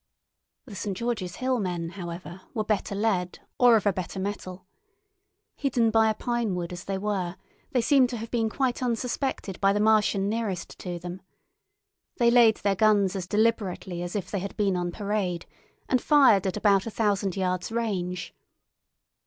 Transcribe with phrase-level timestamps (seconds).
[0.65, 0.97] The St.
[0.97, 4.65] George's Hill men, however, were better led or of a better mettle.
[5.55, 7.35] Hidden by a pine wood as they were,
[7.71, 11.21] they seem to have been quite unsuspected by the Martian nearest to them.
[12.17, 15.45] They laid their guns as deliberately as if they had been on parade,
[15.87, 18.33] and fired at about a thousand yards' range.